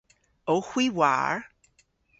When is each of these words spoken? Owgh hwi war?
Owgh 0.53 0.69
hwi 0.71 0.85
war? 0.97 1.31